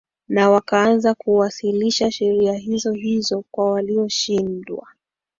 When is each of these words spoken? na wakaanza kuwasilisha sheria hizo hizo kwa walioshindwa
na 0.27 0.49
wakaanza 0.49 1.13
kuwasilisha 1.13 2.11
sheria 2.11 2.53
hizo 2.53 2.91
hizo 2.91 3.43
kwa 3.51 3.71
walioshindwa 3.71 4.87